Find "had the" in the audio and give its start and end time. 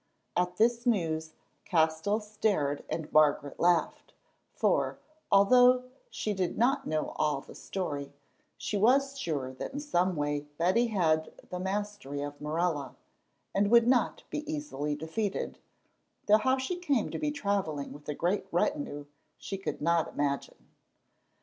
10.87-11.59